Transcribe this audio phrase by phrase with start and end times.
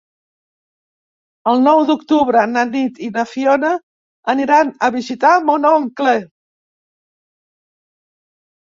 [1.51, 3.71] El nou d'octubre na Nit i na Fiona
[4.35, 6.19] aniran a visitar mon oncle.